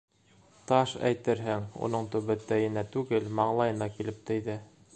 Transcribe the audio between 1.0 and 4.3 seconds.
әйтерһең, уның түбәтәйенә түгел, маңлайына килеп